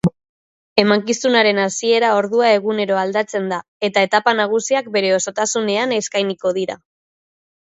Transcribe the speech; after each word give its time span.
Emankizunaren 0.83 1.59
hasiera 1.65 2.09
ordua 2.21 2.49
egunero 2.59 2.97
aldatzen 3.01 3.45
da 3.53 3.59
eta 3.89 4.07
etapa 4.09 4.35
nagusiak 4.41 4.89
bere 4.97 5.13
osotasunean 5.19 5.95
eskainiko 6.01 6.57
dira. 6.59 6.81